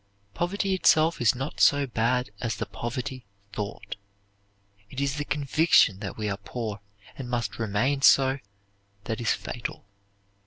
Poverty 0.33 0.73
itself 0.73 1.21
is 1.21 1.35
not 1.35 1.59
so 1.61 1.85
bad 1.85 2.31
as 2.39 2.55
the 2.55 2.65
poverty 2.65 3.23
thought. 3.53 3.97
It 4.89 4.99
is 4.99 5.17
the 5.17 5.23
conviction 5.25 5.99
that 5.99 6.17
we 6.17 6.27
are 6.27 6.37
poor 6.37 6.79
and 7.15 7.29
must 7.29 7.59
remain 7.59 8.01
so 8.01 8.39
that 9.03 9.21
is 9.21 9.29
fatal. 9.33 9.85